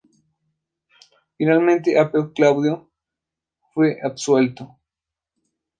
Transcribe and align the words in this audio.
Finalmente 1.37 1.99
Apio 1.99 2.33
Claudio 2.33 2.89
fue 3.71 3.99
absuelto. 4.01 4.79